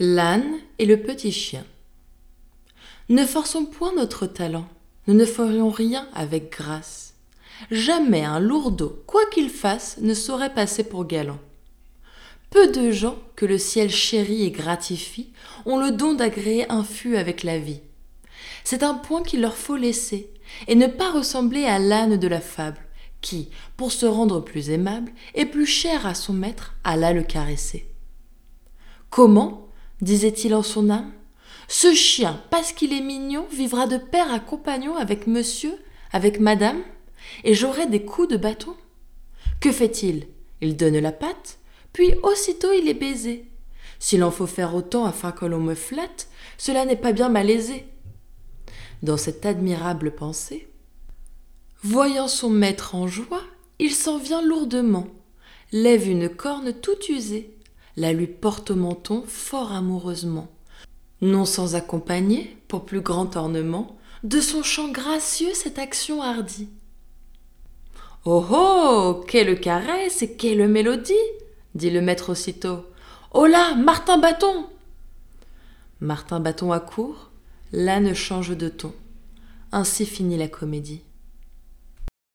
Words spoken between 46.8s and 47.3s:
n'est pas bien